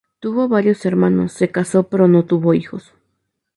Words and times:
Tuvo 0.19 0.47
varios 0.47 0.83
hermanos, 0.87 1.31
se 1.31 1.51
casó 1.51 1.83
pero 1.83 2.07
no 2.07 2.25
tuvo 2.25 2.55
hijos. 2.55 2.95